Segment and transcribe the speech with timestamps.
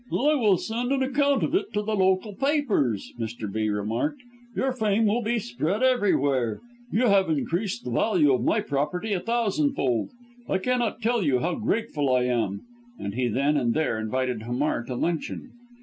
[0.11, 3.47] "I shall send an account of it to the local papers," Mr.
[3.53, 3.69] B.
[3.69, 4.19] remarked.
[4.55, 6.59] "Your fame will be spread everywhere.
[6.91, 10.09] You have increased the value of my property a thousandfold,
[10.49, 12.61] I cannot tell you how grateful I am"
[12.97, 15.51] and he, then and there, invited Hamar to luncheon.